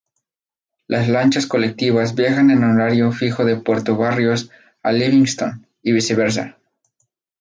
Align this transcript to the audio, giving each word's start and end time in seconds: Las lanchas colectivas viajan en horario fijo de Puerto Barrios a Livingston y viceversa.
Las 0.87 1.07
lanchas 1.09 1.45
colectivas 1.45 2.15
viajan 2.15 2.49
en 2.49 2.63
horario 2.63 3.11
fijo 3.11 3.45
de 3.45 3.57
Puerto 3.57 3.97
Barrios 3.97 4.49
a 4.81 4.91
Livingston 4.91 5.67
y 5.83 5.91
viceversa. 5.91 6.57